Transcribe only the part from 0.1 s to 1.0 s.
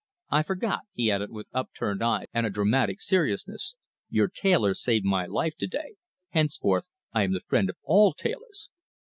"I forgot,"